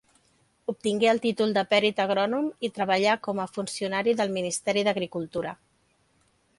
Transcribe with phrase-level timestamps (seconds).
[0.71, 5.57] Obtingué el títol de perit agrònom i treballà com a funcionari del Ministeri d'Agricultura.